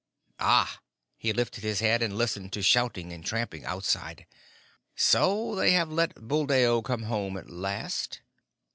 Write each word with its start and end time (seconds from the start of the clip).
Ah!" 0.39 0.79
he 1.15 1.31
lifted 1.31 1.63
his 1.63 1.79
head 1.79 2.01
and 2.01 2.17
listened 2.17 2.51
to 2.53 2.63
shouting 2.63 3.13
and 3.13 3.23
trampling 3.23 3.63
outside. 3.65 4.25
"So 4.95 5.53
they 5.53 5.73
have 5.73 5.91
let 5.91 6.27
Buldeo 6.27 6.81
come 6.81 7.03
home 7.03 7.37
at 7.37 7.51
last?" 7.51 8.21